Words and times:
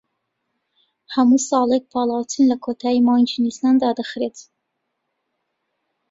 هەموو 1.13 1.39
ساڵێک 1.49 1.83
پاڵاوتن 1.91 2.43
لە 2.51 2.57
کۆتایی 2.65 3.05
مانگی 3.07 3.41
نیسان 3.45 3.75
دادەخرێت 3.83 4.37